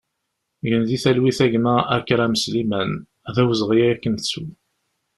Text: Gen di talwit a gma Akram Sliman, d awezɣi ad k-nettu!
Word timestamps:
Gen 0.69 0.83
di 0.87 0.97
talwit 1.03 1.39
a 1.45 1.47
gma 1.51 1.75
Akram 1.95 2.33
Sliman, 2.41 2.91
d 3.33 3.35
awezɣi 3.41 3.79
ad 3.91 3.99
k-nettu! 4.01 4.45